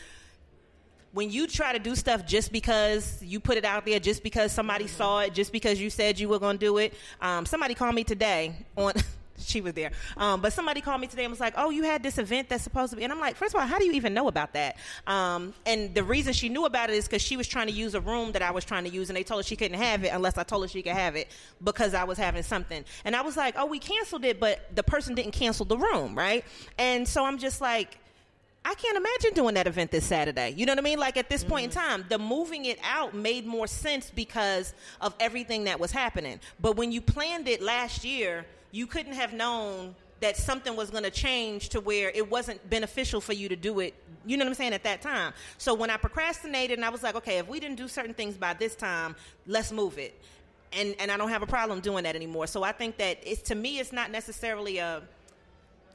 [1.12, 4.53] when you try to do stuff just because you put it out there, just because
[4.53, 6.94] somebody saw it, just because you said you were going to do it.
[7.20, 8.92] Um, somebody called me today on
[9.39, 9.93] she was there.
[10.16, 12.62] Um, but somebody called me today and was like, "Oh, you had this event that's
[12.62, 14.53] supposed to be," and I'm like, first of all, how do you even know about
[14.55, 14.76] that?
[15.07, 17.95] Um, and the reason she knew about it is because she was trying to use
[17.95, 20.05] a room that I was trying to use, and they told her she couldn't have
[20.05, 21.28] it unless I told her she could have it
[21.62, 22.84] because I was having something.
[23.05, 26.16] And I was like, "Oh, we canceled it, but the person didn't cancel the room,
[26.16, 26.45] right?"
[26.78, 27.99] And so I'm just like.
[28.64, 30.51] I can't imagine doing that event this Saturday.
[30.51, 30.99] You know what I mean?
[30.99, 35.14] Like at this point in time, the moving it out made more sense because of
[35.20, 36.39] everything that was happening.
[36.61, 41.04] But when you planned it last year, you couldn't have known that something was going
[41.04, 43.94] to change to where it wasn't beneficial for you to do it.
[44.26, 45.32] You know what I'm saying at that time.
[45.58, 48.36] So when I procrastinated and I was like, okay, if we didn't do certain things
[48.36, 49.14] by this time,
[49.46, 50.20] let's move it.
[50.72, 52.46] And and I don't have a problem doing that anymore.
[52.46, 55.02] So I think that it's to me it's not necessarily a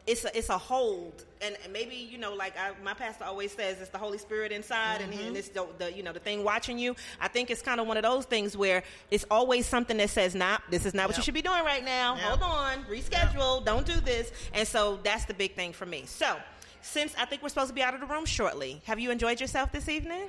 [0.06, 1.26] it's a, it's a hold.
[1.42, 5.02] And maybe you know like I, my pastor always says it's the holy spirit inside
[5.02, 5.12] mm-hmm.
[5.12, 6.96] and, and, it's the, the, you know the thing watching you.
[7.20, 10.36] I think it's kind of one of those things where it's always something that says
[10.36, 12.16] nah this is not what you should be doing right now.
[12.16, 12.24] Yep.
[12.24, 13.66] hold on reschedule yep.
[13.66, 14.32] don't do this.
[14.54, 16.04] And so that's the big thing for me.
[16.06, 16.38] So
[16.86, 19.40] since i think we're supposed to be out of the room shortly have you enjoyed
[19.40, 20.28] yourself this evening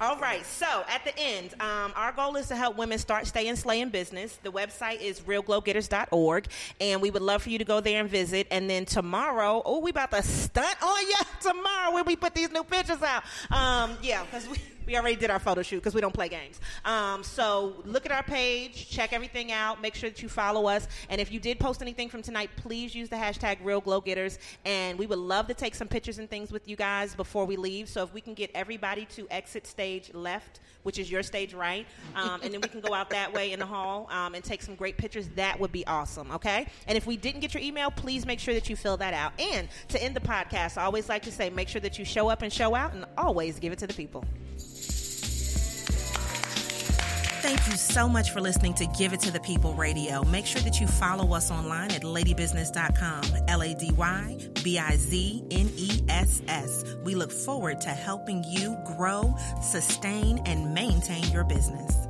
[0.00, 0.44] all right.
[0.44, 3.80] So at the end, um, our goal is to help women start, stay, and slay
[3.80, 4.38] in business.
[4.42, 6.46] The website is realglowgetters.org,
[6.80, 8.46] and we would love for you to go there and visit.
[8.50, 12.50] And then tomorrow, oh, we about to stunt on you tomorrow when we put these
[12.50, 13.22] new pictures out.
[13.50, 14.56] Um, yeah, because we.
[14.86, 16.60] We already did our photo shoot because we don't play games.
[16.84, 20.88] Um, so look at our page, check everything out, make sure that you follow us.
[21.08, 24.38] And if you did post anything from tonight, please use the hashtag Real Glow Getters.
[24.64, 27.56] And we would love to take some pictures and things with you guys before we
[27.56, 27.88] leave.
[27.88, 31.86] So if we can get everybody to exit stage left, which is your stage right,
[32.16, 34.62] um, and then we can go out that way in the hall um, and take
[34.62, 36.30] some great pictures, that would be awesome.
[36.32, 36.66] Okay.
[36.86, 39.32] And if we didn't get your email, please make sure that you fill that out.
[39.38, 42.28] And to end the podcast, I always like to say, make sure that you show
[42.28, 44.24] up and show out, and always give it to the people.
[47.40, 50.22] Thank you so much for listening to Give It to the People Radio.
[50.24, 53.22] Make sure that you follow us online at ladybizness.com.
[53.48, 56.84] L A D Y B I Z N E S S.
[57.02, 62.09] We look forward to helping you grow, sustain, and maintain your business.